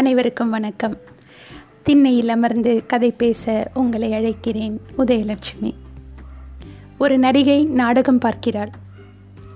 [0.00, 0.96] அனைவருக்கும் வணக்கம்.
[1.82, 5.74] திண்ணையில் அமர்ந்து கதை பேச உங்களை அழைக்கிறேன் உதயலட்சுமி.
[6.98, 8.70] ஒரு நடிகை நாடகம் பார்க்கிறாள்.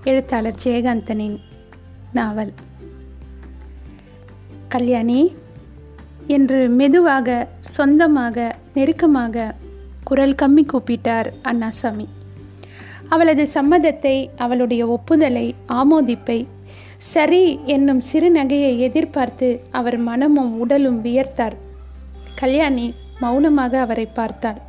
[0.04, 1.38] எழுத்தாளர் ஜெயகாந்தனின்
[2.12, 2.52] நாவல்.
[4.68, 5.34] கல்யாணி
[6.26, 9.54] என்று மெதுவாக சொந்தமாக நெருக்கமாக
[10.04, 12.06] குரல் கம்மி கூப்பிட்டார் அண்ணாசாமி.
[13.08, 16.46] அவளது சம்மதத்தை அவளுடைய ஒப்புதலை ஆமோதிப்பை
[17.12, 21.56] சரி என்னும் சிறுநகையை எதிர்பார்த்து அவர் மனமும் உடலும் வியர்த்தார்.
[22.34, 22.86] கல்யாணி
[23.22, 24.60] மௌனமாக அவரை பார்த்தாள்.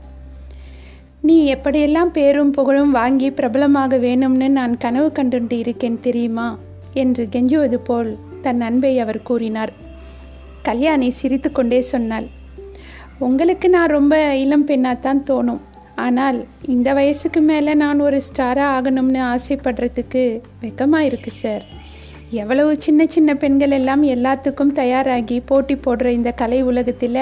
[1.22, 6.48] நீ எப்படியெல்லாம் பேரும் புகழும் வாங்கி பிரபலமாக வேணும்னு நான் கனவு கண்டுண்டு இருக்கேன் தெரியுமா?
[6.94, 9.74] என்று கெஞ்சுவது போல் தன் அன்பை அவர் கூறினார்.
[10.62, 12.28] கல்யாணி சிரித்துக்கொண்டே சொன்னாள்.
[13.28, 15.64] உங்களுக்கு நான் ரொம்ப இளம் பெண்ணாத்தான் தோணும்.
[16.06, 20.24] ஆனால் இந்த வயசுக்கு மேலே நான் ஒரு ஸ்டாராக ஆகணும்னு ஆசைப்படுறதுக்கு
[20.62, 21.66] வெக்கமாக இருக்கு சார்.
[22.36, 27.20] எவ்வளவு சின்ன சின்ன பெண்கள் எல்லாம் எல்லாத்துக்கும் தயாராகி போட்டி போடுற இந்த கலை உலகத்தில்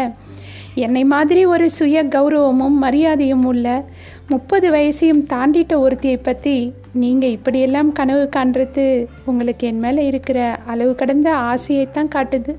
[0.76, 3.84] என்னை மாதிரி ஒரு சுய கௌரவமும் மரியாதையும் உள்ள
[4.30, 6.56] முப்பது வயசையும் தாண்டிட்ட ஒருத்தியை பற்றி
[6.94, 12.56] நீங்கள் இப்படியெல்லாம் கனவு காண்றது உங்களுக்கு என் மேலே இருக்கிற அளவு கடந்த ஆசையைத்தான் காட்டுது.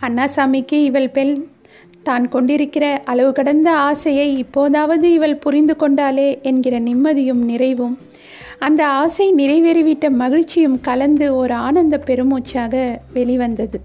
[0.00, 1.46] அண்ணாசாமிக்கு இவள் பெண்
[2.02, 7.98] தான் கொண்டிருக்கிற அளவு கடந்த ஆசையை இப்போதாவது இவள் புரிந்து கொண்டாலே என்கிற நிம்மதியும் நிறைவும்
[8.58, 13.80] அந்த ஆசை நிறைவேறிவிட்ட மகிழ்ச்சியும் கலந்து ஒரு ஆனந்த பெருமூச்சாக வெளிவந்தது.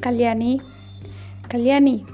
[0.00, 0.60] கல்யாணி
[1.48, 2.04] கல்யாணி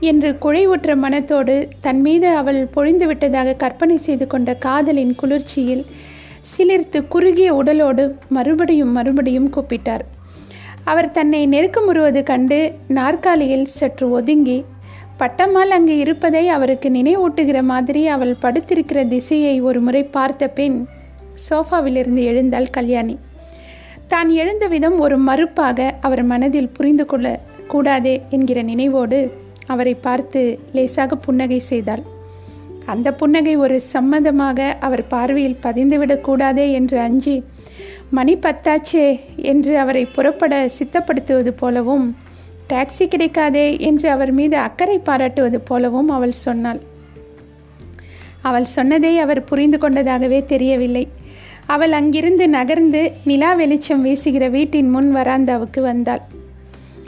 [0.00, 5.86] என்று குழைவுற்ற மனத்தோடு தன் மீது அவள் பொழிந்து விட்டதாக கற்பனை செய்து கொண்ட காதலின் குளிர்ச்சியில்
[6.56, 10.04] சிலிர்த்து குறுகிய உடலோடு மறுபடியும் மறுபடியும் கூப்பிட்டார்.
[10.84, 14.64] அவர் தன்னை நெருக்கமுறுவது கண்டு நாற்காலியில் சற்று ஒதுங்கி
[15.18, 20.88] பட்டம்மாள் அங்கு இருப்பதை அவருக்கு நினைவூட்டுகிற மாதிரி அவள் படுத்திருக்கிற திசையை ஒரு முறை பார்த்த பின்
[21.46, 23.16] சோஃபாவிலிருந்து எழுந்தாள் கல்யாணி.
[24.08, 27.28] தான் எழுந்த விதம் ஒரு மறுப்பாக அவர் மனதில் புரிந்து கொள்ள
[27.66, 29.20] கூடாதே என்கிற நினைவோடு
[29.66, 30.40] அவரை பார்த்து
[30.72, 32.02] லேசாக புன்னகை செய்தாள்.
[32.86, 37.36] அந்த புன்னகை ஒரு சம்மதமாக அவர் பார்வையில் பதிந்துவிடக்கூடாதே என்று அஞ்சி
[38.10, 39.06] மணி பத்தாச்சே
[39.52, 42.06] என்று அவரை புறப்பட சித்தப்படுத்துவது போலவும்
[42.68, 46.80] டாக்ஸி கிடைக்காதே என்று அவர் மீது அக்கறை பாராட்டுவது போலவும் அவள் சொன்னாள்.
[48.42, 51.04] அவள் சொன்னதை அவர் புரிந்து கொண்டதாகவே தெரியவில்லை.
[51.66, 56.20] அவள் அங்கிருந்து நகர்ந்து நிலா வெளிச்சம் வீசுகிற வீட்டின் முன் வராந்தாவுக்கு வந்தாள்.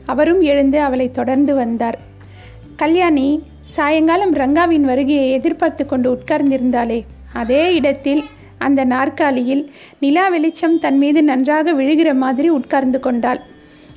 [0.05, 1.99] அவரும் எழுந்து அவளை தொடர்ந்து வந்தார்.
[2.77, 7.03] கல்யாணி சாயங்காலம் ரங்காவின் வருகையை எதிர்பார்த்து கொண்டு உட்கார்ந்திருந்தாளே.
[7.33, 8.25] அதே இடத்தில்
[8.59, 13.41] அந்த நாற்காலியில் நிலா வெளிச்சம் தன் மீது நன்றாக விழுகிற மாதிரி உட்கார்ந்து கொண்டாள்.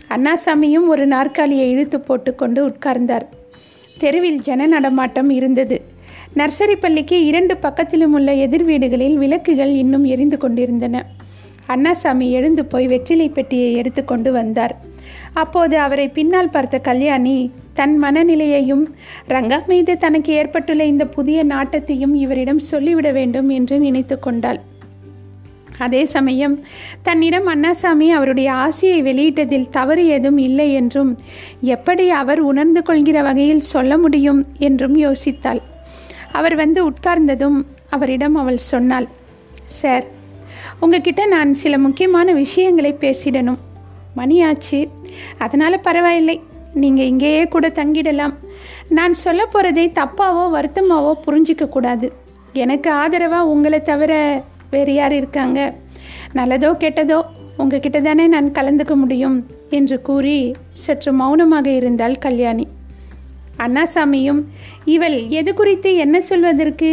[0.10, 3.28] அண்ணாசாமியும் ஒரு நாற்காலியை இழுத்து போட்டுக்கொண்டு உட்கார்ந்தார்.
[3.98, 5.82] தெருவில் ஜன நடமாட்டம் இருந்தது.
[6.36, 11.06] நர்சரி பள்ளிக்கு இரண்டு பக்கத்திலும் உள்ள எதிர் வீடுகளில் விளக்குகள் இன்னும் எரிந்து கொண்டிருந்தன.
[11.68, 14.76] அண்ணாசாமி எழுந்து போய் வெற்றிலை பெட்டியை எடுத்துக்கொண்டு வந்தார்.
[15.34, 18.86] அப்போது அவரை பின்னால் பார்த்த கல்யாணி தன் மனநிலையையும்
[19.28, 24.60] ரங்கா மீது தனக்கு ஏற்பட்டுள்ள இந்த புதிய நாட்டத்தையும் இவரிடம் சொல்லிவிட வேண்டும் என்று நினைத்து கொண்டாள்.
[25.78, 26.60] அதே சமயம்
[27.02, 31.18] தன்னிடம் அண்ணாசாமி அவருடைய ஆசையை வெளியிட்டதில் தவறு ஏதும் இல்லை என்றும்
[31.62, 35.62] எப்படி அவர் உணர்ந்து கொள்கிற வகையில் சொல்ல முடியும் என்றும் யோசித்தாள்.
[36.32, 39.08] அவர் வந்து உட்கார்ந்ததும் அவரிடம் அவள் சொன்னாள்
[39.66, 40.06] சார்
[40.80, 43.58] உங்ககிட்ட நான் சில முக்கியமான விஷயங்களை பேசிடணும்.
[44.18, 44.90] மணியாச்சு.
[45.38, 46.42] அதனால் பரவாயில்லை.
[46.74, 48.34] நீங்கள் இங்கேயே கூட தங்கிடலாம்.
[48.90, 52.12] நான் சொல்ல போகிறதை தப்பாவோ வருத்தமாவோ புரிஞ்சிக்கக்கூடாது
[52.54, 55.76] எனக்கு ஆதரவாக உங்களை தவிர வேறு யார் இருக்காங்க?
[56.34, 57.22] நல்லதோ கெட்டதோ
[57.58, 59.46] உங்ககிட்ட தானே நான் கலந்துக்க முடியும்?
[59.70, 62.68] என்று கூறி சற்று மௌனமாக இருந்தாள் கல்யாணி.
[63.66, 64.42] அண்ணாசாமியும்
[64.96, 66.90] இவள் எது குறித்து என்ன சொல்வதற்கு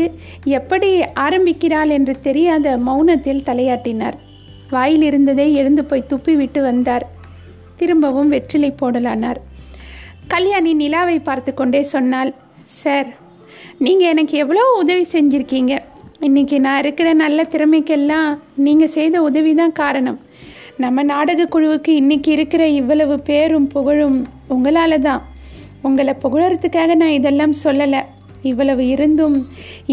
[0.59, 0.91] எப்படி
[1.27, 4.17] ஆரம்பிக்கிறாள் என்று தெரியாத மௌனத்தில் தலையாட்டினார்.
[4.75, 7.05] வாயில் இருந்ததை எழுந்து போய் துப்பிவிட்டு வந்தார்.
[7.81, 9.41] திரும்பவும் வெற்றிலை போடலானார்.
[10.33, 12.33] கல்யாணி நிலாவை பார்த்து கொண்டே சொன்னால்
[12.81, 13.11] சார்
[13.85, 15.75] நீங்கள் எனக்கு எவ்வளோ உதவி செஞ்சுருக்கீங்க.
[16.27, 18.31] இன்றைக்கி நான் இருக்கிற நல்ல திறமைக்கெல்லாம்
[18.67, 20.19] நீங்கள் செய்த உதவி தான் காரணம்.
[20.85, 24.19] நம்ம நாடக குழுவுக்கு இன்றைக்கி இருக்கிற இவ்வளவு பேரும் புகழும்
[24.55, 25.23] உங்களால் தான்.
[25.89, 28.03] உங்களை புகழறதுக்காக நான் இதெல்லாம் சொல்லலை.
[28.51, 29.37] இவ்வளவு இருந்தும்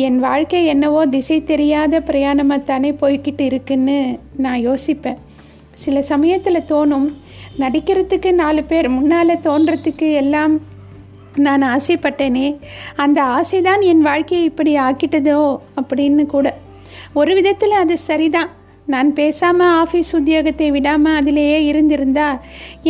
[0.05, 3.97] என் வாழ்க்கை என்னவோ திசை தெரியாத பிரயாணமாக தானே போய்கிட்டு இருக்குன்னு
[4.45, 5.21] நான் யோசிப்பேன்.
[5.83, 7.07] சில சமயத்தில் தோணும்
[7.61, 10.53] நடிக்கிறதுக்கு நாலு பேர் முன்னால் தோன்றதுக்கு எல்லாம்
[11.45, 12.47] நான் ஆசைப்பட்டேனே
[13.03, 15.39] அந்த ஆசைதான் என் வாழ்க்கையை இப்படி ஆக்கிட்டதோ
[15.79, 16.47] அப்படின்னு கூட.
[17.19, 18.51] ஒரு விதத்தில் அது சரிதான்.
[18.93, 22.27] நான் பேசாமல் ஆஃபீஸ் உத்தியோகத்தை விடாமல் அதிலேயே இருந்திருந்தா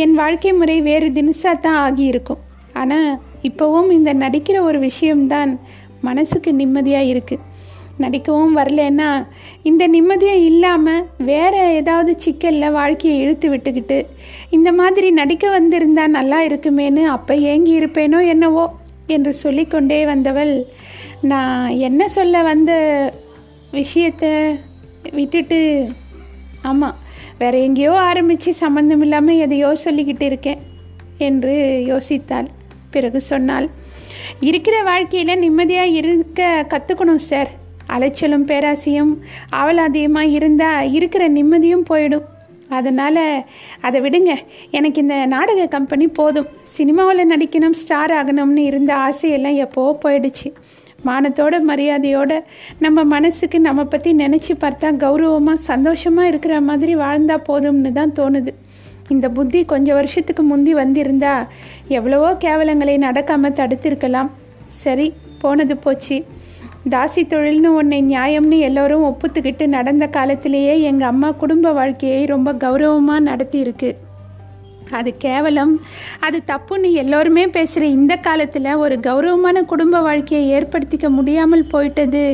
[0.02, 2.42] என் வாழ்க்கை முறை வேறு தினசாக தான் ஆகியிருக்கும்.
[2.84, 3.10] ஆனால்
[3.42, 5.52] இப்போவும் இந்த நடிக்கிற ஒரு விஷயம்தான்
[6.00, 7.52] மனசுக்கு நிம்மதியாக இருக்குது
[7.98, 9.08] நடிக்கவும் வரலன்னா
[9.62, 13.98] இந்த நிம்மதியாக இல்லாமல் வேறு ஏதாவது சிக்கலில் வாழ்க்கையை இழுத்து விட்டுக்கிட்டு
[14.50, 18.64] இந்த மாதிரி நடிக்க வந்திருந்தால் நல்லா இருக்குமேன்னு அப்போ ஏங்கி இருப்பேனோ என்னவோ
[19.06, 20.52] என்று சொல்லிக்கொண்டே வந்தவள்
[21.22, 22.72] நான் என்ன சொல்ல வந்த
[23.70, 24.32] விஷயத்தை
[25.12, 25.60] விட்டுட்டு
[26.62, 26.98] ஆமாம்
[27.38, 30.60] வேற எங்கேயோ ஆரம்பித்து சம்மந்தம் இல்லாமல் எதையோ சொல்லிக்கிட்டு இருக்கேன்
[31.18, 31.54] என்று
[31.86, 32.48] யோசித்தாள்.
[32.96, 33.68] பிறகு சொன்னாள்
[34.48, 37.50] இருக்கிற வாழ்க்கையில் நிம்மதியாக இருக்க கற்றுக்கணும் சார்
[37.94, 39.12] அலைச்சலும் பேராசையும்
[39.62, 42.28] அவலாதியமாக இருந்தால் இருக்கிற நிம்மதியும் போயிடும்.
[42.76, 43.24] அதனால்
[43.86, 44.32] அதை விடுங்க.
[44.76, 46.48] எனக்கு இந்த நாடக கம்பெனி போதும்.
[46.76, 50.48] சினிமாவில் நடிக்கணும் ஸ்டார் ஆகணும்னு இருந்த ஆசையெல்லாம் எப்போவோ போயிடுச்சு.
[51.08, 52.32] மானத்தோட மரியாதையோட
[52.84, 58.52] நம்ம மனசுக்கு நம்ம பற்றி நினச்சி பார்த்தா கௌரவமாக சந்தோஷமாக இருக்கிற மாதிரி வாழ்ந்தால் போதும்னு தான் தோணுது.
[59.08, 61.34] இந்த புத்தி கொஞ்சம் வருஷத்துக்கு முந்தி வந்திருந்தா
[61.88, 64.30] எவ்வளவோ கேவலங்களை நடக்காமல் தடுத்திருக்கலாம்.
[64.82, 65.06] சரி
[65.38, 66.16] போனது போச்சு.
[66.92, 73.90] தாசி தொழில்னு உன்னை நியாயம்னு எல்லோரும் ஒப்புத்துக்கிட்டு நடந்த காலத்திலேயே எங்கள் அம்மா குடும்ப வாழ்க்கையை ரொம்ப கௌரவமாக நடத்தியிருக்கு.
[74.90, 75.72] அது கேவலம்
[76.20, 82.24] அது தப்புன்னு எல்லோருமே பேசுகிற இந்த காலத்தில் ஒரு கௌரவமான குடும்ப வாழ்க்கையை ஏற்படுத்திக்க முடியாமல் போயிட்டது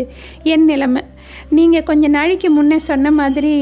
[0.42, 1.02] என் நிலைமை.
[1.50, 3.54] நீங்கள் கொஞ்ச நாளைக்கு முன்னே சொன்ன மாதிரி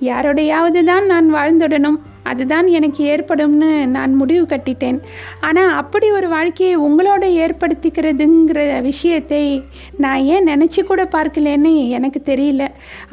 [0.00, 1.98] யாரோடையாவது தான் நான் வாழ்ந்துடணும்.
[2.30, 4.98] அதுதான் எனக்கு ஏற்படும்னு நான் முடிவு கட்டிட்டேன்.
[5.48, 9.42] ஆனால் அப்படி ஒரு வாழ்க்கையை உங்களோட ஏற்படுத்திக்கிறதுங்கிற விஷயத்தை
[10.04, 12.64] நான் ஏன் நினச்சி கூட பார்க்கலன்னு எனக்கு தெரியல.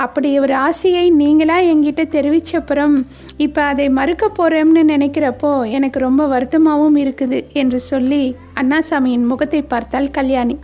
[0.05, 2.95] அப்படி ஒரு ஆசையை நீங்களாக என்கிட்ட தெரிவிச்சப்புறம்
[3.47, 8.23] இப்போ அதை மறுக்க போகிறோம்னு நினைக்கிறப்போ எனக்கு ரொம்ப வருத்தமாகவும் இருக்குது என்று சொல்லி
[8.61, 10.57] அண்ணாசாமியின் முகத்தை பார்த்தால் கல்யாணி.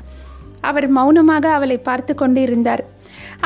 [0.70, 2.82] அவர் மௌனமாக அவளை பார்த்து கொண்டு இருந்தார்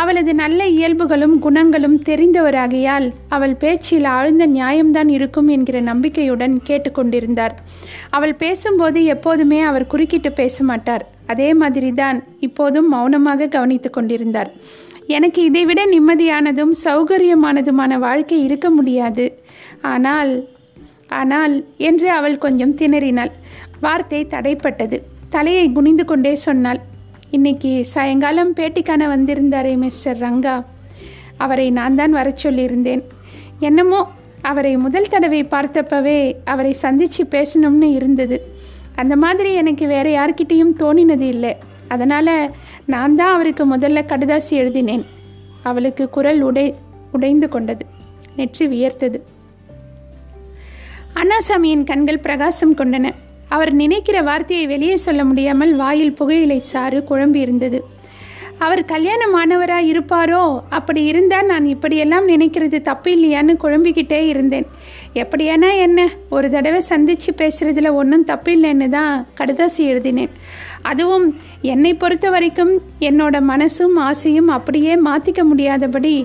[0.01, 7.53] அவளது நல்ல இயல்புகளும் குணங்களும் தெரிந்தவராகையால் அவள் பேச்சில் ஆழ்ந்த நியாயம்தான் இருக்கும் என்கிற நம்பிக்கையுடன் கேட்டுக்கொண்டிருந்தார்.
[8.09, 14.49] அவள் பேசும்போது எப்போதுமே அவர் குறுக்கிட்டு பேச மாட்டார் அதே மாதிரி தான் இப்போதும் மௌனமாக கவனித்து கொண்டிருந்தார்.
[15.07, 19.27] எனக்கு இதைவிட நிம்மதியானதும் சௌகரியமானதுமான வாழ்க்கை இருக்க முடியாது.
[19.93, 20.33] ஆனால்
[21.21, 23.31] ஆனால் என்று அவள் கொஞ்சம் திணறினாள்.
[23.79, 24.97] வார்த்தை தடைப்பட்டது.
[25.29, 26.81] தலையை குனிந்து கொண்டே சொன்னாள்.
[27.35, 30.65] இன்னைக்கு சாயங்காலம் பேட்டிக்கான வந்திருந்தாரே மிஸ்டர் ரங்கா.
[31.37, 33.01] அவரை நான் தான் வர சொல்லியிருந்தேன்.
[33.59, 38.37] என்னமோ அவரை முதல் தடவை பார்த்தப்பவே அவரை சந்தித்து பேசணும்னு இருந்தது.
[38.95, 41.55] அந்த மாதிரி எனக்கு வேற யார்கிட்டேயும் தோணினது இல்லை.
[41.87, 42.51] அதனால்
[42.85, 45.05] நான் தான் அவருக்கு முதல்ல கடுதாசி எழுதினேன்.
[45.63, 46.75] அவளுக்கு குரல் உடை
[47.11, 47.85] உடைந்து கொண்டது
[48.35, 49.19] நெற்றி வியர்த்தது.
[51.15, 53.13] அண்ணாசாமியின் கண்கள் பிரகாசம் கொண்டன.
[53.53, 57.79] அவர் நினைக்கிற வார்த்தையை வெளியே சொல்ல முடியாமல் வாயில் புகையிலை சாறு குழம்பி இருந்தது.
[58.57, 60.43] அவர் கல்யாணமானவராக இருப்பாரோ?
[60.69, 64.67] அப்படி இருந்தால் நான் இப்படியெல்லாம் நினைக்கிறது தப்பு இல்லையான்னு குழம்பிக்கிட்டே இருந்தேன்.
[65.13, 66.05] எப்படியானா என்ன?
[66.29, 70.33] ஒரு தடவை சந்தித்து பேசுகிறதுல ஒன்றும் தப்பு இல்லைன்னு தான் கடுதாசி எழுதினேன்.
[70.81, 71.27] அதுவும்
[71.61, 76.15] என்னை பொறுத்த வரைக்கும் என்னோட மனசும் ஆசையும் அப்படியே மாற்றிக்க முடியாதபடி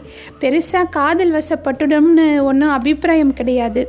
[0.40, 3.82] பெருசாக காதல் வசப்பட்டுடும்னு ஒன்றும் அபிப்பிராயம் கிடையாது.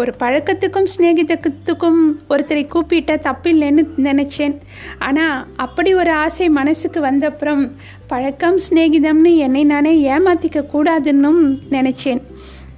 [0.00, 2.00] ஒரு பழக்கத்துக்கும் சிநேகிதத்துக்கும்
[2.32, 4.54] ஒருத்தரை கூப்பிட்ட தப்பில்லைன்னு நினச்சேன்.
[4.98, 7.62] ஆனால் அப்படி ஒரு ஆசை மனசுக்கு வந்தப்புறம்
[8.06, 11.42] பழக்கம் சிநேகிதம்னு என்னை நானே ஏமாற்றிக்க கூடாதுன்னும்
[11.76, 12.22] நினச்சேன்.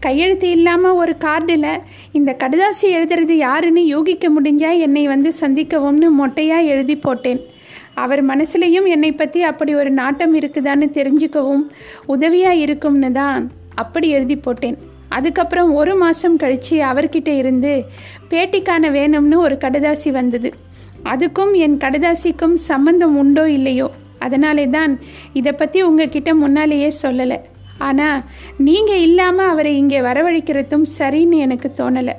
[0.05, 1.83] கையெழுத்து இல்லாமல் ஒரு கார்டில்
[2.19, 7.43] இந்த கடுதாசி எழுதுறது யாருன்னு யூகிக்க முடிஞ்சால் என்னை வந்து சந்திக்கவும்னு மொட்டையாக எழுதி போட்டேன்.
[8.03, 11.65] அவர் மனசுலையும் என்னை பற்றி அப்படி ஒரு நாட்டம் இருக்குதான்னு தெரிஞ்சுக்கவும்
[12.07, 14.79] உதவியாக இருக்கும்னு தான் அப்படி எழுதி போட்டேன்.
[15.19, 17.73] அதுக்கப்புறம் ஒரு மாதம் கழித்து அவர்கிட்ட இருந்து
[18.33, 20.51] பேட்டிக்கான வேணும்னு ஒரு கடுதாசி வந்தது.
[21.13, 23.89] அதுக்கும் என் கடுதாசிக்கும் சம்பந்தம் உண்டோ இல்லையோ?
[24.27, 24.93] அதனாலே தான்
[25.39, 27.39] இதை பற்றி உங்ககிட்ட முன்னாலேயே சொல்லலை.
[27.87, 28.21] ஆனால்
[28.67, 32.15] நீங்கள் இல்லாமல் அவரை இங்கே வரவழைக்கிறதும் சரின்னு எனக்கு தோணலை.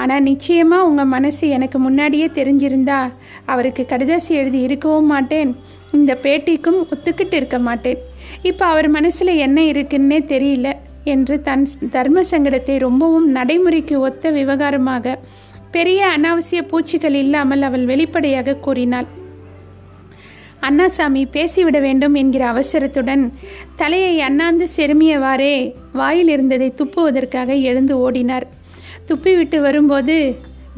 [0.00, 2.98] ஆனால் நிச்சயமாக உங்கள் மனசு எனக்கு முன்னாடியே தெரிஞ்சிருந்தா
[3.52, 5.50] அவருக்கு கடிதாசி எழுதி இருக்கவும் மாட்டேன்.
[5.98, 7.98] இந்த பேட்டிக்கும் ஒத்துக்கிட்டு இருக்க மாட்டேன்.
[8.50, 10.68] இப்போ அவர் மனசில் என்ன இருக்குன்னே தெரியல.
[11.14, 15.14] என்று தன் தர்ம சங்கடத்தை ரொம்பவும் நடைமுறைக்கு ஒத்த விவகாரமாக
[15.70, 19.08] பெரிய அனாவசிய பூச்சிகள் இல்லாமல் அவள் வெளிப்படையாக கூறினாள்.
[20.68, 23.24] அண்ணாசாமி பேசிவிட வேண்டும் என்கிற அவசரத்துடன்
[23.80, 25.54] தலையை அண்ணாந்து செருமியவாறே
[25.92, 28.46] வாயில் இருந்ததை துப்புவதற்காக எழுந்து ஓடினார்.
[29.08, 30.16] துப்பிவிட்டு வரும்போது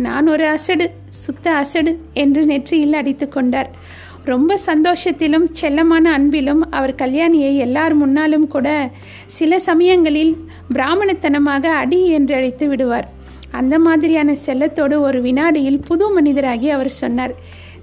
[0.07, 0.87] நான் ஒரு அசடு
[1.23, 3.71] சுத்த அசடு என்று நெற்றியில் அடித்து கொண்டார்.
[4.25, 8.91] ரொம்ப சந்தோஷத்திலும் செல்லமான அன்பிலும் அவர் கல்யாணியை எல்லார் முன்னாலும் கூட
[9.27, 10.37] சில சமயங்களில்
[10.75, 13.09] பிராமணத்தனமாக அடி என்று அழைத்து விடுவார்.
[13.51, 17.35] அந்த மாதிரியான செல்லத்தோடு ஒரு வினாடியில் புது மனிதராகி அவர் சொன்னார்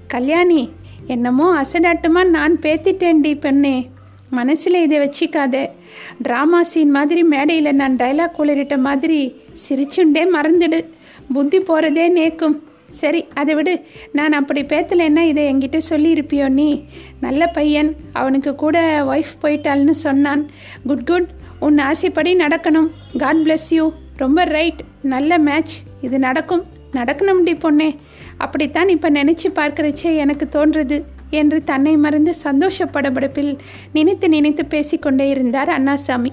[0.06, 0.70] கல்யாணி
[1.06, 3.88] என்னமோ அசடாட்டமா நான் பேத்திட்டேன்டி பெண்ணே.
[4.30, 5.68] மனசில் இதை வச்சிக்காத.
[6.28, 10.84] ட்ராமா சீன் மாதிரி மேடையில் நான் டைலாக் குளிரிட்ட மாதிரி சிரிச்சுண்டே மறந்துடு.
[11.32, 12.67] புத்தி போகிறதே நேக்கும்.
[12.90, 13.80] சரி அதை விடு.
[14.12, 16.84] நான் அப்படி பேத்தலைன்னா இதை என்கிட்ட சொல்லியிருப்பியோ நீ?
[17.20, 17.96] நல்ல பையன்.
[18.12, 20.48] அவனுக்கு கூட ஒய்ஃப் போயிட்டாள்னு சொன்னான்.
[20.86, 21.28] குட் குட்
[21.60, 22.90] உன் ஆசைப்படி நடக்கணும்.
[23.18, 26.66] காட் பிளஸ் யூ ரொம்ப ரைட் நல்ல மேட்ச் இது நடக்கும்.
[26.92, 27.96] நடக்கணும்டி பொண்ணே.
[28.38, 33.58] அப்படித்தான் இப்போ நினச்சி பார்க்கறச்சே எனக்கு தோன்றுது என்று தன்னை மறந்து சந்தோஷப்படபடப்பில்
[33.92, 36.28] நினைத்து நினைத்து பேசிக்கொண்டே இருந்தார் அண்ணாசாமி.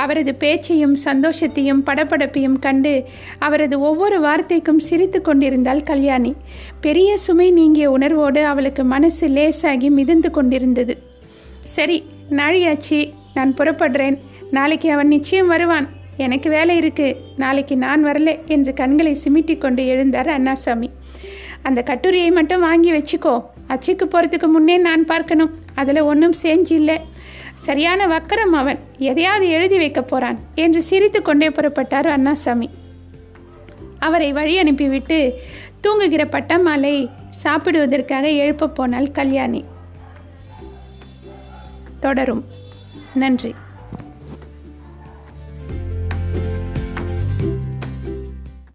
[0.00, 2.94] அவரது பேச்சையும் சந்தோஷத்தையும் படபடப்பையும் கண்டு
[3.38, 6.32] அவரது ஒவ்வொரு வார்த்தைக்கும் சிரித்து கொண்டிருந்தாள் கல்யாணி.
[6.80, 10.94] பெரிய சுமை நீங்கிய உணர்வோடு அவளுக்கு மனசு லேசாகி மிதந்து கொண்டிருந்தது.
[11.64, 11.98] சரி
[12.30, 14.18] நாழியாச்சி நான் புறப்படுறேன்.
[14.50, 15.88] நாளைக்கு அவன் நிச்சயம் வருவான்.
[16.16, 17.08] எனக்கு வேலை இருக்கு.
[17.36, 20.88] நாளைக்கு நான் வரல என்று கண்களை சிமிட்டி கொண்டு எழுந்தார் அண்ணாசாமி.
[21.62, 23.34] அந்த கட்டுரையை மட்டும் வாங்கி வச்சுக்கோ.
[23.66, 25.50] அச்சுக்கு போகிறதுக்கு முன்னே நான் பார்க்கணும்.
[25.74, 26.96] அதில் ஒன்றும் செஞ்சு இல்லை
[27.60, 32.66] சரியான வக்கரம் அவன் எதையாவது எழுதி வைக்க போறான் என்று சிரித்து கொண்டே புறப்பட்டார் அண்ணாசாமி.
[33.98, 35.40] அவரை வழி அனுப்பிவிட்டு
[35.80, 37.10] தூங்குகிற பட்டமாலை
[37.42, 39.64] சாப்பிடுவதற்காக எழுப்ப போனாள் கல்யாணி.
[42.00, 42.44] தொடரும்.
[43.14, 43.54] நன்றி.